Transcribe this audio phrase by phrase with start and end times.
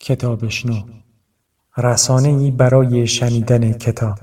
[0.00, 0.82] کتابشنو
[2.24, 4.18] ای برای شنیدن کتاب.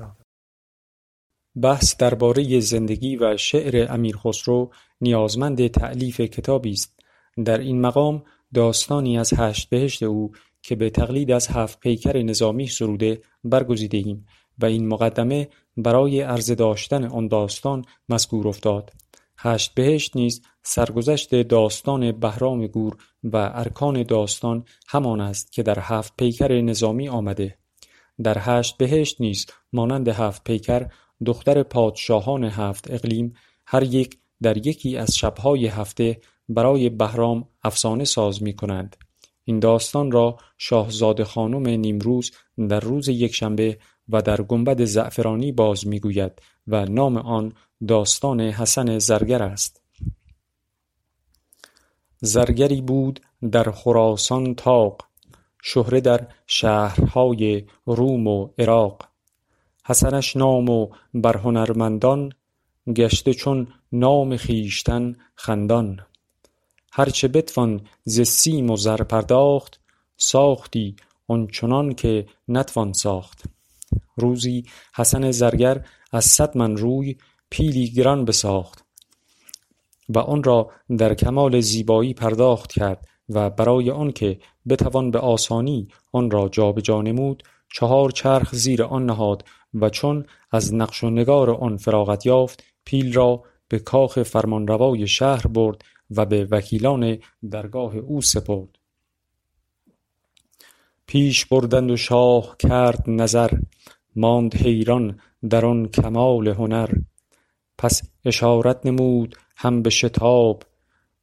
[1.62, 4.70] بحث درباره زندگی و شعر امیر خسرو
[5.00, 7.00] نیازمند تعلیف کتابی است.
[7.44, 10.32] در این مقام داستانی از هشت بهشت او
[10.62, 14.26] که به تقلید از هفت پیکر نظامی سروده برگزیده ایم
[14.58, 18.92] و این مقدمه برای عرض داشتن آن داستان مذکور افتاد.
[19.38, 26.12] هشت بهشت نیز سرگذشت داستان بهرام گور و ارکان داستان همان است که در هفت
[26.16, 27.58] پیکر نظامی آمده
[28.22, 30.86] در هشت بهشت نیز مانند هفت پیکر
[31.26, 33.34] دختر پادشاهان هفت اقلیم
[33.66, 38.96] هر یک در یکی از شبهای هفته برای بهرام افسانه ساز می کنند.
[39.44, 42.32] این داستان را شاهزاده خانم نیمروز
[42.68, 43.78] در روز یکشنبه
[44.08, 46.32] و در گنبد زعفرانی باز می‌گوید
[46.66, 47.52] و نام آن
[47.88, 49.87] داستان حسن زرگر است
[52.20, 53.20] زرگری بود
[53.52, 55.08] در خراسان تاق
[55.62, 59.02] شهره در شهرهای روم و عراق.
[59.86, 62.32] حسنش نام و بر هنرمندان
[62.96, 66.00] گشته چون نام خویشتن خندان.
[66.92, 69.80] هرچه بتوان ز سیم و زر پرداخت
[70.16, 70.96] ساختی
[71.28, 73.42] آنچنان که نتوان ساخت.
[74.16, 74.64] روزی
[74.94, 77.16] حسن زرگر از صد من روی
[77.50, 78.87] پیلی گران بساخت.
[80.08, 84.38] و آن را در کمال زیبایی پرداخت کرد و برای آنکه
[84.68, 87.42] بتوان به آسانی آن را جابجا نمود
[87.74, 89.44] چهار چرخ زیر آن نهاد
[89.74, 95.46] و چون از نقش و نگار آن فراغت یافت پیل را به کاخ فرمانروای شهر
[95.46, 97.18] برد و به وکیلان
[97.50, 98.68] درگاه او سپرد.
[101.06, 103.50] پیش بردند و شاه کرد نظر
[104.16, 105.20] ماند حیران
[105.50, 106.90] در آن کمال هنر.
[107.78, 110.62] پس اشارت نمود هم به شتاب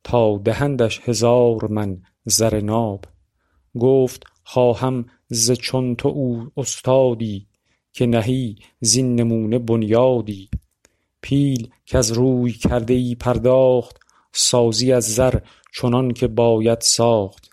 [0.03, 3.05] تا دهندش هزار من زر ناب.
[3.79, 7.47] گفت خواهم ز چون تو او استادی
[7.93, 10.49] که نهی زین نمونه بنیادی.
[11.21, 13.99] پیل کز روی کرده ای پرداخت
[14.31, 15.39] سازی از زر
[15.73, 17.49] چنان که باید ساخت.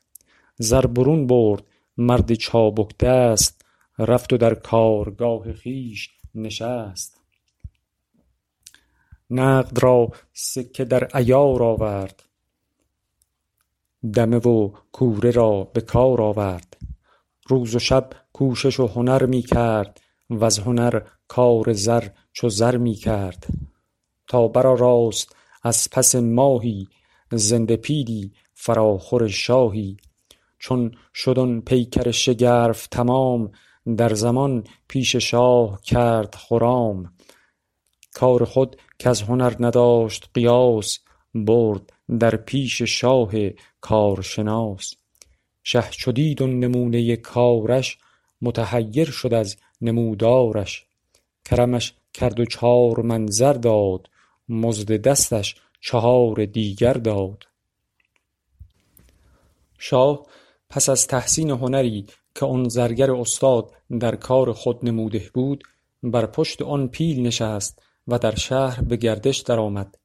[0.57, 1.63] زر برون برد
[1.97, 3.65] مرد چابک دست
[3.99, 7.12] رفت و در کارگاه خویش نشست.
[9.33, 12.23] نقد را سکه در عیار آورد.
[14.15, 16.77] دمه و کوره را به کار آورد.
[17.49, 20.01] روز و شب کوشش و هنر می کرد
[20.31, 23.47] وز هنر کار زر چو زر می کرد.
[24.27, 26.89] تا برآراست از پس ماهی
[27.33, 29.97] زنده پیلی فراخور شاهی.
[30.59, 33.53] چون شد آن پیکر شگرف تمام
[33.97, 37.13] در زمان پیش شاه کرد خرام.
[38.15, 40.99] کار خود کز هنر نداشت قیاس
[41.35, 43.33] برد در پیش شاه
[43.81, 44.95] کارشناس.
[45.65, 47.99] شه چو دید آن نمونه کارش
[48.43, 50.87] متحیر شد از نمودارش.
[51.45, 54.11] کرمش کرد و چار من زر داد
[54.49, 57.45] مزد دستش چهار دیگر داد.
[59.79, 60.27] شاه
[60.71, 63.71] پس از تحسین هنری که آن زرگر استاد
[64.01, 65.65] در کار خود نموده بود
[66.03, 69.99] بر پشت آن پیل نشست و در شهر به گردش درآمد.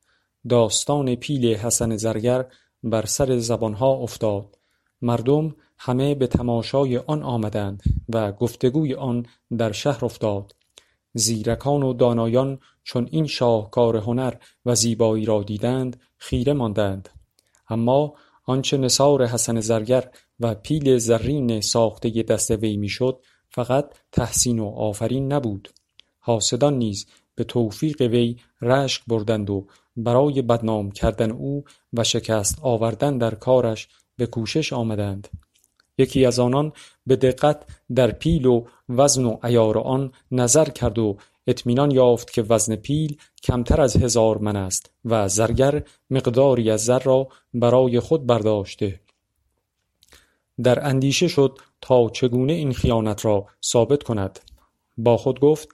[0.49, 2.45] داستان پیل حسن زرگر
[2.83, 4.57] بر سر زبانها افتاد.
[5.01, 9.25] مردم همه به تماشای آن آمدند و گفتگوی آن
[9.57, 10.55] در شهر افتاد.
[11.13, 14.33] زیرکان و دانایان چون این شاهکار هنر
[14.65, 17.09] و زیبایی را دیدند خیره ماندند.
[17.69, 18.13] اما
[18.45, 20.09] آنچه نثار حسن زرگر
[20.39, 23.19] و پیل زرین ساخته دست وی می‌شد
[23.49, 25.69] فقط تحسین و آفرین نبود.
[26.19, 27.05] حاسدان نیز
[27.37, 29.67] به توفیق وی رشک بردند و
[29.97, 33.87] برای بدنام کردن او و شکست آوردن در کارش
[34.17, 35.27] به کوشش آمدند.
[35.97, 36.73] یکی از آنان
[37.07, 37.65] به دقت
[37.95, 43.17] در پیل و وزن و عیار آن نظر کرد و اطمینان یافت که وزن پیل
[43.43, 48.99] کمتر از هزار من است و زرگر مقداری از زر را برای خود برداشته.
[50.63, 54.39] در اندیشه شد تا چگونه این خیانت را ثابت کند.
[54.97, 55.69] با خود گفت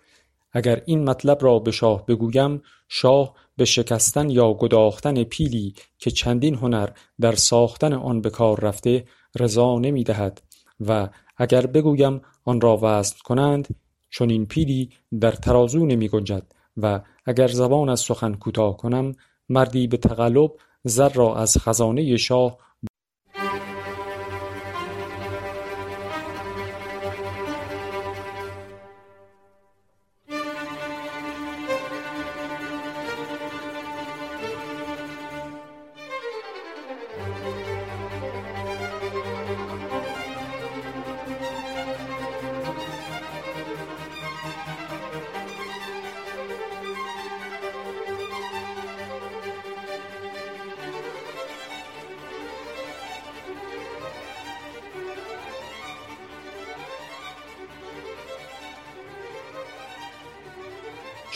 [0.53, 6.55] اگر این مطلب را به شاه بگویم شاه به شکستن یا گداختن پیلی که چندین
[6.55, 6.89] هنر
[7.21, 9.05] در ساختن آن به کار رفته
[9.39, 10.41] رضا نمی دهد
[10.88, 13.75] و اگر بگویم آن را وزن کنند
[14.09, 14.89] چون این پیلی
[15.21, 16.44] در ترازو نمی گنجد
[16.77, 19.15] و اگر زبان از سخن کوتاه کنم
[19.50, 20.51] مردی به تقلب
[20.83, 22.57] زر را از خزانه شاه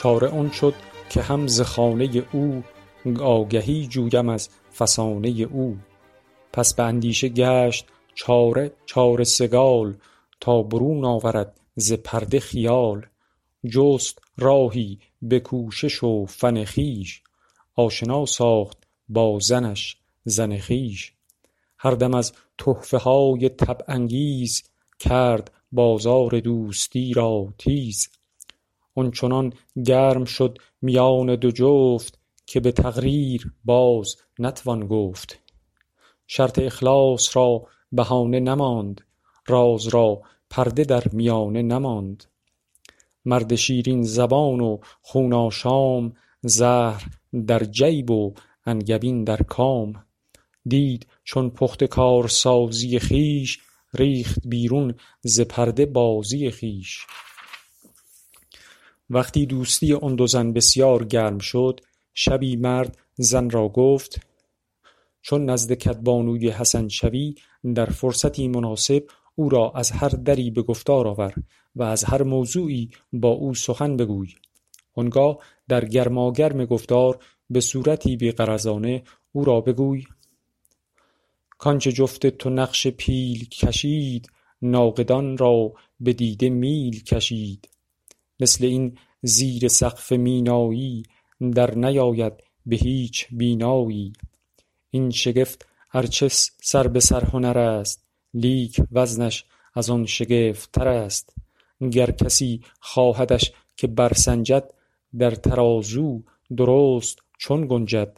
[0.07, 0.73] چاره آن شد
[1.09, 2.63] که هم ز خانه او
[3.19, 5.77] آگهی جویم از فسانه او.
[6.53, 7.85] پس به اندیشه گشت
[8.85, 9.95] چاره سگال
[10.39, 13.05] تا برون آورد ز پرده خیال.
[13.69, 17.21] جست راهی به کوشش و فن خویش
[17.75, 18.77] آشنا ساخت
[19.09, 21.13] با زنش زن خویش.
[21.77, 23.51] هر دم از تحفه های
[23.87, 24.63] انگیز
[24.99, 28.09] کرد بازار دوستی را تیز.
[28.97, 29.53] آن چنان
[29.85, 35.39] گرم شد میان دو جفت که به تقریر باز نتوان گفت.
[36.27, 39.01] شرط اخلاص را بهانه نماند
[39.47, 42.23] راز را پرده در میانه نماند.
[43.25, 47.05] مرد شیرین زبان و خون آشام زهر
[47.47, 48.33] در جیب و
[48.65, 49.93] انگبین در کام.
[50.67, 53.59] دید چون پخته کارسازی خویش
[53.93, 57.05] ریخت بیرون ز پرده بازی خویش
[59.09, 61.79] وقتی دوستی آن دو زن بسیار گرم شد
[62.13, 64.27] شبی مرد زن را گفت
[65.21, 67.35] چون نزد کدبانوی حسن شوی
[67.75, 69.03] در فرصتی مناسب
[69.35, 71.33] او را از هر دری به گفتار آور
[71.75, 74.35] و از هر موضوعی با او سخن بگوی.
[74.95, 75.37] آنگاه
[75.67, 77.19] در گرماگرم گفتار
[77.49, 80.03] به صورتی بی غرضانه او را بگوی
[81.57, 84.29] کانچه جفت تو نقش پیل کشید
[84.61, 87.69] ناقدان را به دیده میل کشید.
[88.39, 91.03] مثل این زیر سقف مینایی
[91.55, 92.33] در نیاید
[92.65, 94.13] به هیچ بینایی.
[94.89, 96.27] این شگفت ارچه
[96.61, 101.33] سر به سر هنر است لیک وزنش از آن شگفت تر است.
[101.91, 104.73] گر کسی خواهدش که برسنجد
[105.19, 106.23] در ترازو
[106.57, 108.17] درست چون گنجد.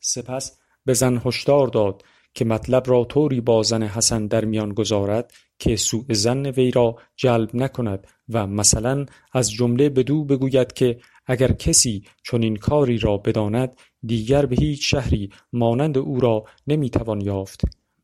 [0.00, 2.04] سپس به زن هشدار داد
[2.34, 6.96] که مطلب را طوری با زن حسن در میان گذارد که سوء ظن وی را
[7.16, 13.76] جلب نکند و مثلا از جمله بدو بگوید که اگر کسی چنین کاری را بداند
[14.02, 17.60] دیگر به هیچ شهری مانند او را نمی توان یافت.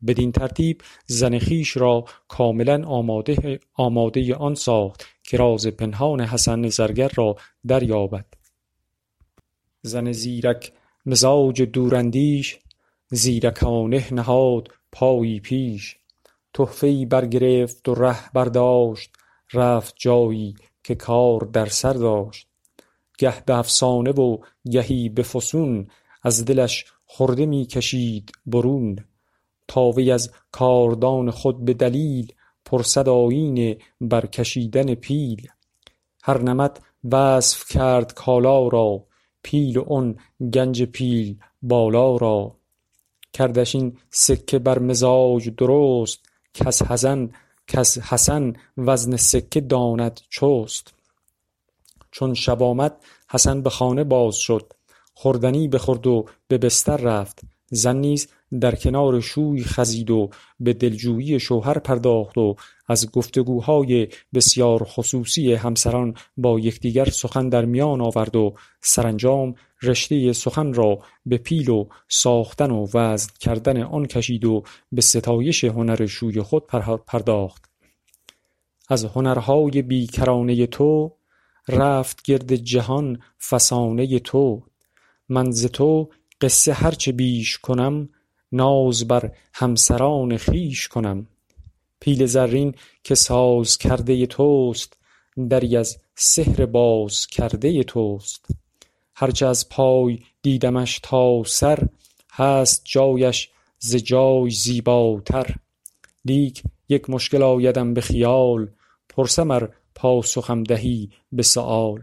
[0.06, 2.84] بدین ترتیب زن خویش را کاملا
[3.75, 7.37] آماده آن ساخت که راز پنهان حسن زرگر را
[7.69, 8.26] دریابد.
[9.82, 10.73] زن زیرک
[11.06, 12.58] مزاج دوراندیش
[13.11, 15.99] زیرکانه نهاد پایی پیش.
[16.55, 19.12] تحفه برگرفت و ره برداشت.
[19.53, 20.55] رفت جایی
[20.85, 22.49] که کار در سر داشت.
[23.19, 24.38] گه به افسانه و
[24.70, 25.87] گهی به فسون
[26.23, 28.99] از دلش خرده می کشید برون.
[29.69, 32.32] تا وی از کاردان خود به دلیل
[32.64, 35.49] پرسد آیین برکشیدن پیل.
[36.23, 36.79] هر نمط
[37.12, 39.06] وصف کرد کالا را
[39.43, 40.17] پیل و آن
[40.52, 42.56] گنج پیل بالا را.
[43.37, 46.21] کردش این سکه بر مزاج درست
[46.55, 50.94] کز حسن وزن سکه داند چست.
[52.11, 52.97] چون شب آمد
[53.31, 54.73] حسن به خانه باز شد
[55.15, 57.41] خوردنی بخورد و به بستر رفت.
[57.71, 58.29] زن نیز
[58.61, 60.31] در کنار شوی خزید و
[60.61, 62.57] به دلجویی شوهر پرداخت و
[62.88, 70.75] از گفتگوهای بسیار خصوصی همسران با یکدیگر سخن در میان آورد و سرانجام رشته سخن
[70.75, 76.42] را به پیل و ساختن و وزن کردن آن کشید و به ستایش هنر شوی
[76.42, 76.66] خود
[77.06, 77.64] پرداخت.
[78.88, 81.12] از هنرهای بیکرانه تو
[81.68, 83.18] رفت گرد جهان
[83.50, 84.62] فسانه تو.
[85.28, 88.09] من ز تو قصه هرچه بیش کنم
[88.52, 91.26] ناز بر همسران خویش کنم.
[92.00, 94.97] پیل زرین که ساز کرده توست
[95.50, 98.47] دری از سحر باز کرده توست.
[99.16, 101.88] هرچه از پای دیدمش تا سر
[102.32, 105.54] هست جایش ز جای زیباتر.
[106.25, 108.70] لیک یک مشکل آیدم به خیال
[109.08, 112.02] پرسم ار پاسخم دهی به سؤال.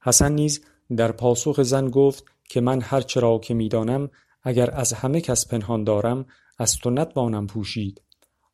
[0.00, 0.64] حسن نیز
[0.96, 4.10] در پاسخ زن گفت که من هرچه را که می دانم
[4.42, 6.26] اگر از همه کس پنهان دارم
[6.58, 8.02] از تو نتوانم پوشید.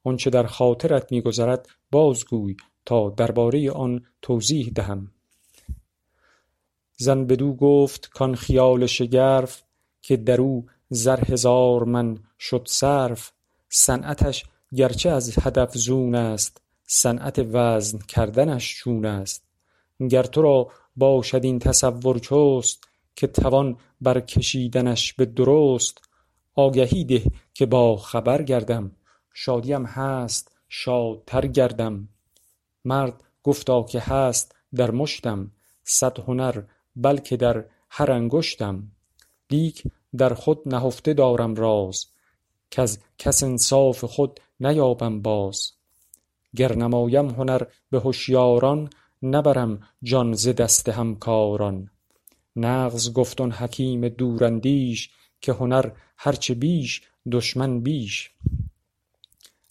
[0.04, 5.12] آنچه در خاطرت می گذرد بازگوی تا درباره آن توضیح دهم.
[7.00, 9.62] زن بدو گفت کان خیال شگرف
[10.02, 13.33] که در او زر هزار من شد صرف.
[13.69, 19.42] صنعتش گرچه از حد افزون است صنعت وزن کردنش چون است.
[20.11, 25.99] گر تو را باشد این تصور چست که توان برکشیدنش به درست
[26.54, 27.23] آگهی ده
[27.54, 28.90] که باخبر گردم.
[29.35, 32.09] شادیم هست شادتر گردم.
[32.85, 35.50] مرد گفتا که هست در مشتم.
[35.85, 36.62] صد هنر
[36.97, 38.82] بلکه در هر انگشتم.
[39.50, 39.82] لیک
[40.16, 42.06] در خود نهفته دارم راز
[42.70, 45.73] کز کس انصاف خود نیابم باز.
[46.56, 48.90] گر نمایم هنر به هشیاران
[49.23, 51.90] نبرم جان ز دست همکاران.
[52.56, 58.30] نغز گفت آن حکیم دوراندیش که هنر هرچه بیش دشمن بیش.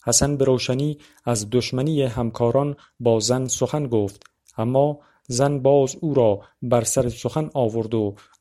[0.04, 4.22] حسن به روشنی از دشمنی همکاران با زن سخن گفت
[4.58, 5.00] اما
[5.32, 7.50] زن باز او را بر سر سخن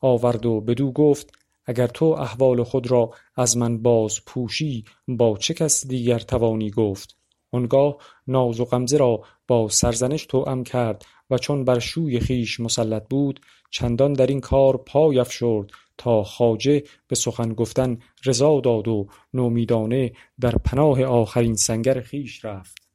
[0.01, 1.31] آورد و بدو گفت
[1.65, 7.17] اگر تو احوال خود را از من باز پوشی با چه کس دیگر توانی گفت؟
[7.51, 13.07] آنگاه ناز و غمزه را با سرزنش توام کرد و چون بر شوی خویش مسلط
[13.09, 13.39] بود
[13.71, 20.11] چندان در این کار پای افشرد تا خواجه به سخن گفتن رضا داد و نومیدانه
[20.39, 22.88] در پناه آخرین سنگر خویش رفت.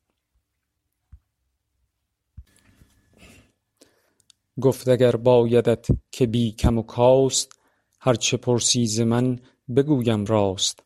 [4.60, 7.52] گفت اگر بایدت که بی کم و کاست
[8.00, 9.38] هر چه پرسی ز من
[9.76, 10.82] بگویم راست.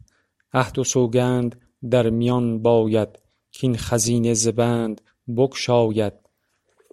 [0.52, 1.60] عهد و سوگند
[1.90, 3.08] در میان باید
[3.60, 5.00] کاین خزینه ز بند
[5.36, 6.12] بگشاید.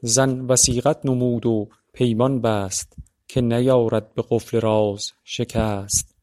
[0.02, 6.16] زن وثیقت نمود و پیمان بست که نیارد به قفل راز شکست.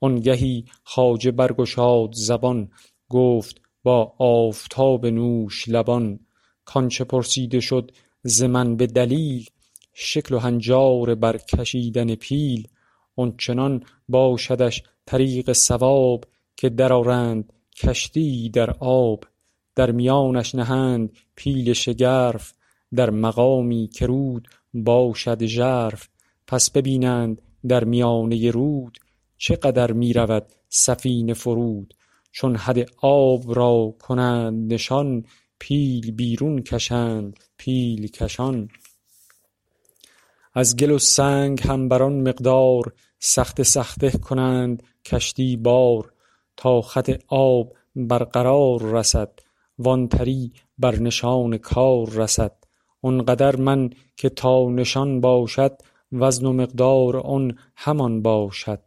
[0.00, 2.70] آنگهی خواجه برگشاد زبان
[3.08, 6.20] گفت با آفتاب نوش لبان.
[6.64, 7.90] کآنچه پرسیده شد
[8.22, 9.46] ز من به دلیل
[10.00, 12.68] شکل و هنجار بر کشیدن پیل
[13.16, 16.24] آنچنان باشدش طریق صواب
[16.56, 19.24] که درآرند کشتیی در آب.
[19.74, 22.52] در میانش نهند پیل شگرف
[22.94, 26.08] در مقامی که رود باشد ژرف.
[26.46, 28.98] پس ببینند در میانه رود
[29.38, 31.94] چه قدر می رود سفینه فرود.
[32.32, 35.24] چون حد آب را کنند نشان
[35.58, 38.68] پیل بیرون کشند پیل کشان.
[40.54, 46.12] از گل و سنگ هم بر آن مقدار سخته سخته کنند کشتی بار
[46.56, 49.40] تا خط آب بر قرار رسد
[50.10, 52.52] تری بر نشان کار رسد.
[53.02, 55.78] آنقدر من که تا نشان باشد
[56.12, 58.80] وزن و مقدار آن همان باشد.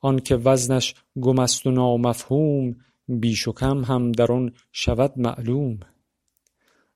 [0.00, 2.76] آنکه وزنش گم است و نامفهوم
[3.08, 5.80] بیش و کم هم در آن شود معلوم.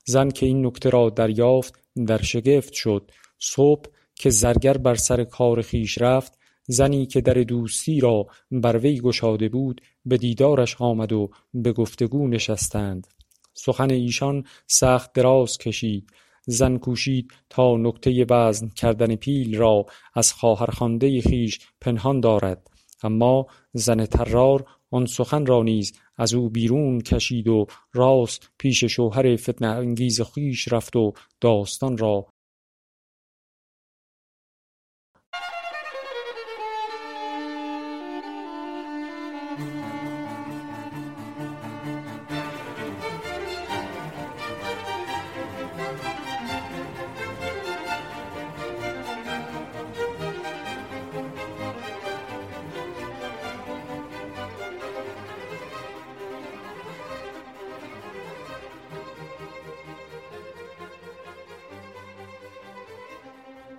[0.05, 1.75] زن که این نکته را دریافت
[2.07, 6.39] در شگفت شد صبح که زرگر بر سر کار خویش رفت
[6.69, 12.03] زنی که در دوستی را بر وی گشاده بود به دیدارش آمد و به گفت
[12.03, 13.07] و گو نشستند.
[13.55, 16.11] سخن ایشان سخت دراز کشید.
[16.47, 22.67] زن کوشید تا نکته وزن کردن پیل را از خواهرخوانده خویش پنهان دارد.
[23.03, 29.69] اما زن طرار آن سخن را نیز ازو بیرون کشید و راست پیش شوهر فتنه
[29.69, 32.27] انگیز خویش رفت و داستان را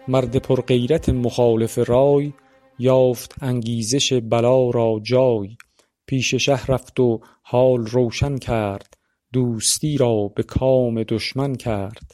[0.07, 2.33] مرد پر غیرت مخالف رای
[2.79, 5.57] یافت انگیزش بلا را جای.
[6.05, 8.97] پیش شه رفت و حال روشن کرد
[9.33, 12.11] دوستی را به کام دشمن کرد.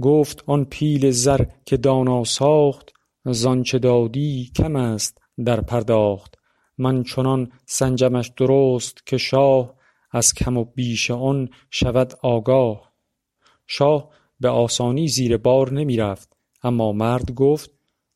[0.00, 2.92] گفت آن پیل زر که دانا ساخت
[3.24, 6.34] زآنچه دادی کم است در پرداخت.
[6.78, 9.74] من چنان سنجمش درست که شاه
[10.10, 12.92] از کم و بیش آن شود آگاه.
[13.66, 14.10] شاه
[14.40, 16.35] به آسانی زیر بار نمی رفت.
[16.66, 17.70] اما مرد گفت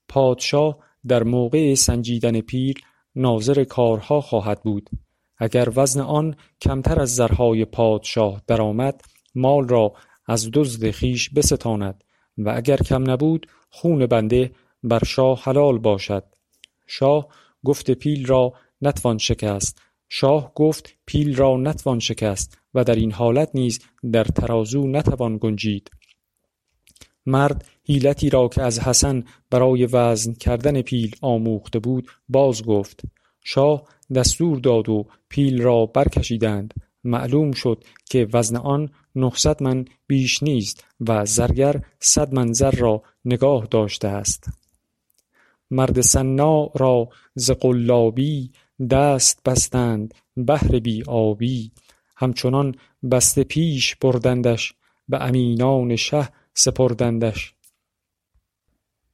[0.08, 0.78] پادشاه
[1.08, 2.74] در موقع سنجیدن پیل
[3.14, 4.90] ناظر کارها خواهد بود.
[5.38, 9.00] اگر وزن آن کمتر از زرهای پادشاه درآمد
[9.34, 9.92] مال را
[10.26, 12.04] از دزد خویش بستاند
[12.38, 14.50] و اگر کم نبود خون بنده
[14.82, 16.24] بر شاه حلال باشد.
[16.86, 17.28] شاه
[17.64, 18.52] گفت پیل را
[18.82, 19.18] نتوان
[21.98, 23.80] شکست و در این حالت نیز
[24.12, 25.90] در ترازو نتوان گنجید.
[27.26, 33.02] مرد حیلتی را که از حسن برای وزن کردن پیل آموخته بود باز گفت
[33.44, 33.82] شاه
[34.14, 36.74] دستور داد و پیل را برکشیدند.
[37.04, 43.02] معلوم شد که وزن آن نهصد من بیش نیست و زرگر صد من زر را
[43.24, 44.48] نگاه داشته است.
[45.70, 48.52] مرد صناع را ز قلابی
[48.90, 51.72] دست بستند بهر بی آبی.
[52.16, 52.74] همچنان
[53.10, 54.74] بسته پیش بردندش
[55.08, 56.28] به امینان شه
[56.62, 57.54] سپردندش.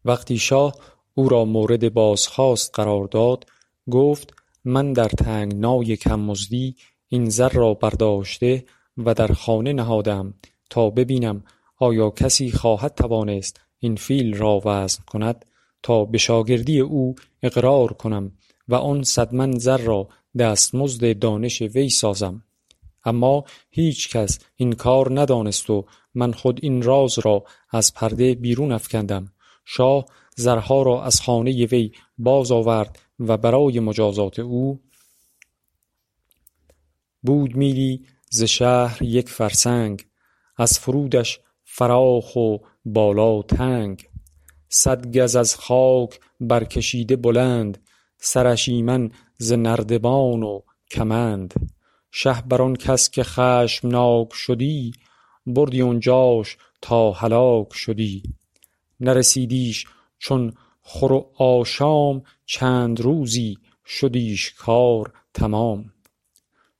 [0.04, 0.74] وقتی شاه
[1.14, 3.46] او را مورد بازخواست قرار داد
[3.90, 4.34] گفت
[4.64, 6.76] من در تنگنای کم مزدی
[7.08, 8.64] این زر را برداشته
[8.96, 10.34] و در خانه نهاده ام
[10.70, 11.44] تا ببینم
[11.76, 15.44] آیا کسی خواهد توانست این فیل را وزن کند
[15.82, 18.32] تا به شاگردی او اقرار کنم
[18.68, 22.42] و آن صد من زر را دستمزد دانش وی سازم.
[23.06, 25.84] اما هیچ کس این کار ندانست و
[26.14, 29.32] من خود این راز را از پرده بیرون افکندم.
[29.64, 30.04] شاه
[30.36, 34.80] زرها را از خانه وی باز آورد و برای مجازات او
[37.22, 40.06] بود میلی ز شهر یک فرسنگ
[40.56, 44.08] از فرودش فراخ و بالا تنگ.
[44.68, 47.78] صد گز از خاک برکشیده بلند
[48.18, 50.60] سرش ایمن ز نردبان و
[50.90, 51.75] کمند.
[52.18, 54.92] شه بر آن کس که خشمناک شدی
[55.46, 58.22] بردی آنجاش تا هلاک شدی.
[59.00, 59.86] نرسیدیش
[60.18, 65.92] چون خور و آشام چند روزی شدیش کار تمام.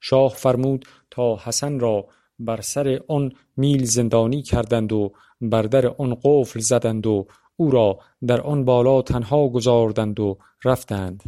[0.00, 2.07] شاه فرمود تا حسن را
[2.38, 7.26] بر سر آن میل زندانی کردند و بر در آن قفل زدند و
[7.57, 11.23] او را در آن بالا تنها گذاردند و رفتند.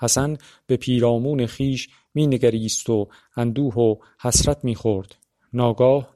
[0.00, 5.16] حسن به پیرامون خویش می نگریست و اندوه و حسرت می خورد
[5.52, 6.08] ناگاه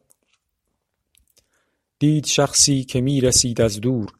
[1.98, 4.12] دید شخصی که می رسید از دور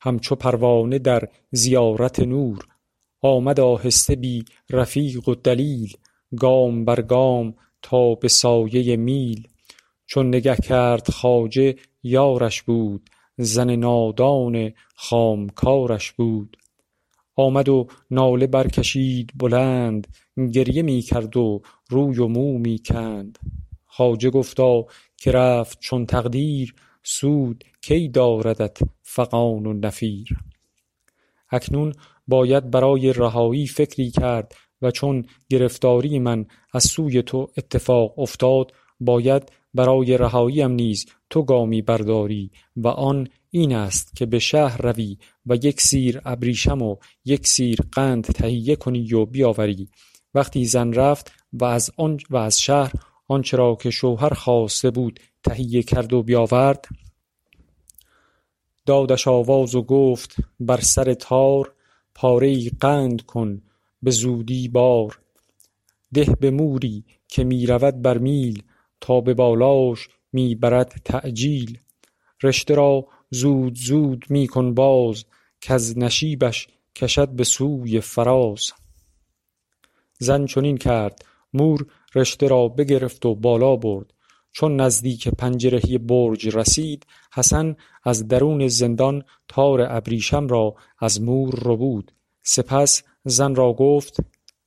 [0.00, 2.58] همچو پروانه در زیارت نور.
[3.20, 5.92] آمد آهسته بی رفیق و دلیل
[6.38, 9.48] گام بر گام تا به سایه میل.
[10.06, 16.56] چون نگه کرد خواجه یارش بود زن نادان خامکارش بود.
[17.36, 20.06] آمد و ناله برکشید بلند
[20.52, 23.38] گریه می کرد و روی و مو می کند
[23.86, 24.84] خواجه گفتا
[25.16, 30.28] که رفت چون تقدیر سود کی داردت فغان و نفیر؟
[31.50, 31.92] اکنون
[32.28, 39.52] باید برای رهایی فکری کرد و چون گرفتاری من از سوی تو اتفاق افتاد باید
[39.74, 45.54] برای رهاییم نیز تو گامی برداری و آن این است که به شهر روی و
[45.54, 49.88] یک سیر ابریشم و یک سیر قند تهیه کنی و بیاوری.
[50.34, 51.90] وقتی زن رفت و از,
[52.30, 52.92] و از شهر
[53.28, 56.84] آنچه را که شوهر خواسته بود تهیه کرد و بیاورد
[58.86, 61.74] دادش آواز و گفت بر سر تار
[62.14, 63.62] پاره قند کن
[64.02, 65.20] به زودی بار.
[66.14, 68.62] ده به موری که می رود بر میل
[69.00, 71.78] تا به بالاش می برد تعجیل.
[72.42, 73.06] رشته را
[73.40, 75.24] زود زود می کن باز
[75.60, 78.72] کز نشیبش کشد به سوی فراز.
[80.18, 84.12] زن چنین کرد مور رشته را بگرفت و بالا برد.
[84.52, 92.12] چون نزدیک پنجرهی برج رسید حسن از درون زندان تار ابریشم را از مور ربود.
[92.42, 94.16] سپس زن را گفت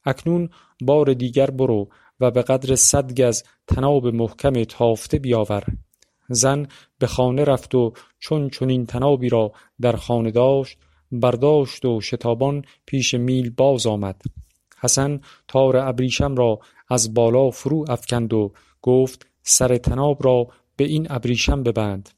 [0.06, 0.50] اکنون
[0.82, 5.64] بار دیگر برو و به قدر صد گز طناب محکم تافته بیاور.
[6.30, 6.68] زن
[7.00, 10.78] به خانه رفت و چون چنین طنابی را در خانه داشت
[11.12, 14.22] برداشت و شتابان پیش میل باز آمد.
[14.80, 16.60] حسن تار ابریشم را
[16.90, 22.10] از بالا فرو افکند و گفت سر طناب را به این ابریشم ببند.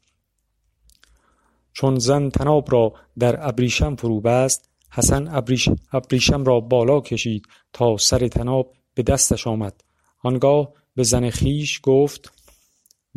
[1.73, 5.43] چون زن طناب را در ابریشم فرو بست حسن
[5.91, 9.83] ابریشم را بالا کشید تا سر طناب به دستش آمد.
[10.23, 12.31] آنگاه به زن خویش گفت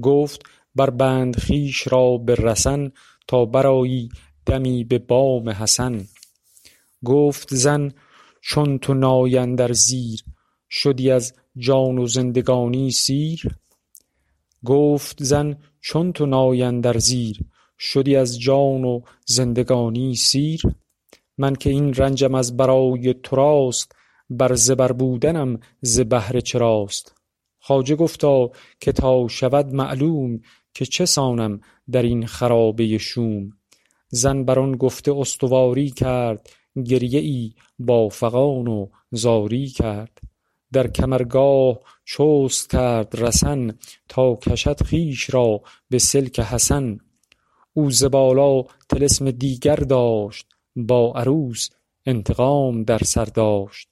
[0.02, 0.42] گفت
[0.74, 2.92] بربند خویش را به رسن
[3.28, 4.08] تا برآیی
[4.46, 6.04] دمی به بام حسن.
[7.04, 7.92] گفت زن
[8.40, 10.24] چون تو نای اندر زیر
[10.70, 13.56] شدی از جان و زندگانی سیر؟
[14.64, 17.40] گفت زن چون تو نای اندر زیر
[17.78, 20.62] شدی از جان و زندگانی سیر؟
[21.38, 23.92] من که این رنجم از برای تو راست
[24.30, 27.14] بر زبر بودنم ز بهر چراست.
[27.58, 30.40] خواجه گفتا که تا شود معلوم
[30.74, 33.52] که چه سانم در این خرابه شوم؟
[34.08, 36.50] زن بر آن گفته استواری کرد
[36.84, 40.18] گریه ای با فغان و زاری کرد.
[40.72, 46.98] در کمرگاه چست کرد رسن تا کشد خویش را به سلک حسن.
[47.72, 51.68] او ز بالا طلسم دیگر داشت با عروس
[52.06, 53.88] انتقام در سر داشت.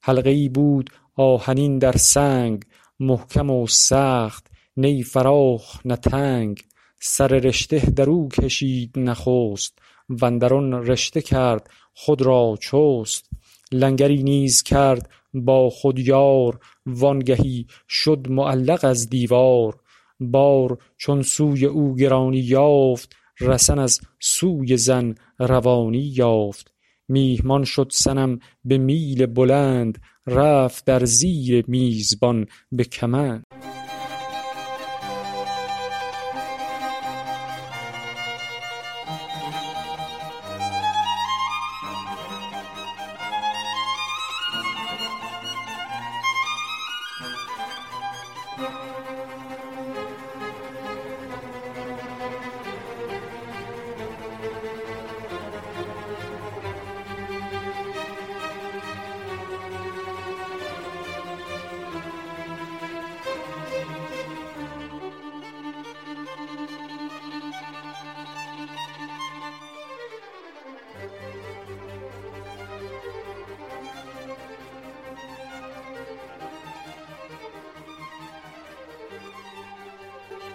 [0.00, 2.62] حلقه ای بود آهنین در سنگ
[3.00, 6.62] محکم و سخت نی فراخ نه تنگ
[7.00, 13.30] سر رشته در او کشید نخست واندر آن رشته کرد خود را چست.
[13.72, 19.80] لنگری نیز کرد با خود یار وانگهی شد معلق از دیوار.
[20.20, 26.74] بار چون سوی او گرانی یافت رسن از سوی زن روانی یافت.
[27.08, 33.53] میهمان شد صنم به میل بلند رفت در زیر میزبان به کمند.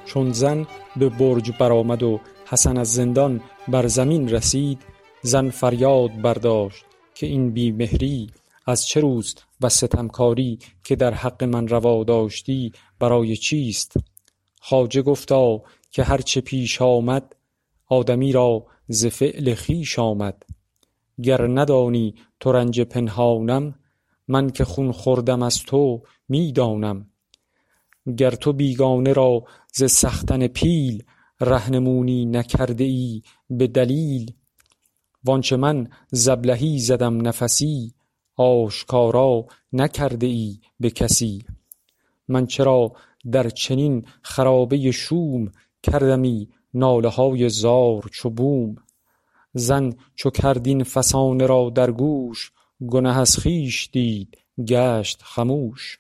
[0.10, 4.82] چون زن به برج برآمد و حسن از زندان بر زمین رسید
[5.22, 8.28] زن فریاد برداشت که این بی مهری
[8.66, 13.94] از چه روست و ستمکاری که در حق من روا داشتی برای چیست؟
[14.62, 17.36] خواجه گفتا که هر چه پیش آمد
[17.88, 20.44] آدمی را ز فعل خویش آمد.
[21.24, 23.76] گر ندانی ترنج پنهانم
[24.28, 27.09] من که خون خوردم از تو می دانم
[28.18, 29.44] گر تو بیگانه را
[29.74, 31.04] ز سختن پیل
[31.42, 34.34] رهنمونی نکرده ای به دلیل.
[35.24, 37.94] وآنچه من ز ابلهی زدم نفسی
[38.36, 41.46] آشکارا نکرده ای به کسی.
[42.28, 42.94] من چرا
[43.32, 45.52] در چنین خرابه شوم
[45.84, 48.76] کردمی ناله های زار چو بوم.
[49.54, 52.52] زن چو کرد این فسانه را در گوش
[52.90, 56.00] گنه از خویش دید گشت خموش.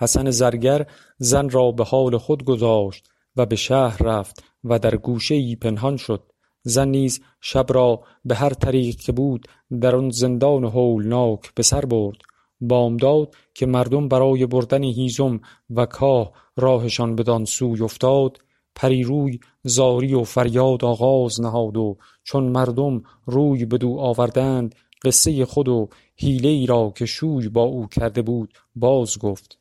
[0.00, 0.86] حسن زرگر
[1.18, 5.96] زن را به حال خود گذاشت و به شهر رفت و در گوشه ای پنهان
[5.96, 6.22] شد.
[6.62, 9.48] زن نیز شب را به هر طریق که بود
[9.80, 12.16] در آن زندان هولناک به سر برد.
[12.60, 18.38] بامداد که مردم برای بردن هیزم و کاه راهشان بدان سوی افتاد.
[18.74, 25.68] پری روی زاری و فریاد آغاز نهاد و چون مردم روی بدو آوردند قصه خود
[25.68, 29.59] و حیله ای را که شوی با او کرده بود باز گفت.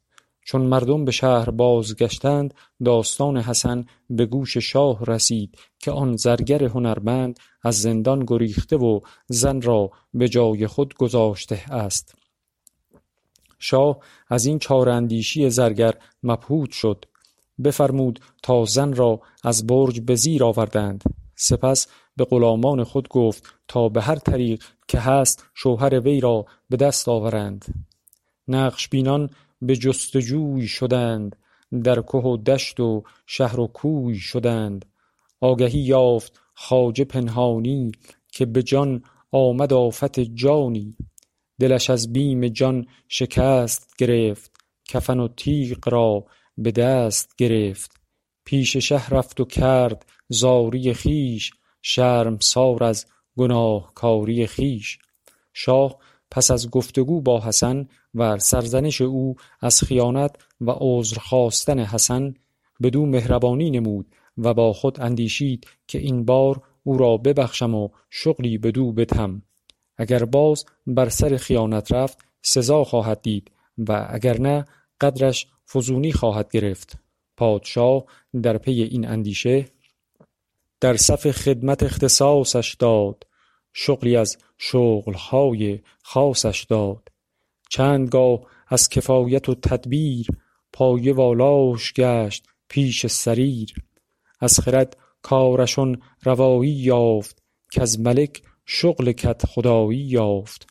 [0.49, 2.53] چون مردم به شهر بازگشتند
[2.85, 9.61] داستان حسن به گوش شاه رسید که آن زرگر هنرمند از زندان گریخته و زن
[9.61, 12.15] را به جای خود گذاشته است.
[13.59, 17.05] شاه از این چاره اندیشی زرگر مبهوت شد.
[17.63, 21.03] بفرمود تا زن را از برج به زیر آوردند.
[21.35, 26.77] سپس به غلامان خود گفت تا به هر طریق که هست شوهر وی را به
[26.77, 27.65] دست آورند.
[28.47, 29.29] نقش بینان
[29.61, 31.35] به جست و جوی شدند
[31.83, 34.85] در که و دشت و شهر و کوی شدند.
[35.41, 37.91] آگهی یافت خواجه پنهانی
[38.31, 40.95] که به جان آمد آفت جانی.
[41.59, 44.51] دلش از بیم جان شکست گرفت
[44.85, 46.25] کفن و تیغ را
[46.57, 47.91] به دست گرفت.
[48.45, 53.05] پیش شه رفت و کرد زاری خویش شرمسار از
[53.37, 54.99] گناهکاری خویش.
[55.53, 55.97] شاه
[56.31, 61.79] پس از گفت و گو با حسن و سرزنش او از خیانت و عذر خواستن
[61.79, 62.33] حسن
[62.81, 68.57] بدو مهربانی نمود و با خود اندیشید که این بار او را ببخشم و شغلی
[68.57, 69.41] بدو بدهم.
[69.97, 74.65] اگر باز بر سر خیانت رفت سزا خواهد دید و اگر نه
[75.01, 76.97] قدرش فزونی خواهد گرفت.
[77.37, 78.05] پادشاه
[78.43, 79.65] در پی این اندیشه
[80.81, 83.23] در صف خدمت اختصاصش داد
[83.73, 87.07] شغلی از شغلهای خاصش داد.
[87.69, 90.27] چند گاه از کفایت و تدبیر
[90.73, 93.73] پایه والاش گشت پیش سریر.
[94.39, 100.67] از خرد کارش آن روایی یافت کز ملک شغل کدخدایی یافت.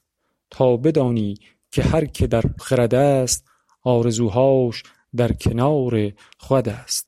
[0.50, 1.34] تا بدانی
[1.70, 3.44] که هر که در خرد است
[3.82, 4.82] آرزوهاش
[5.16, 7.07] در کنار خود است.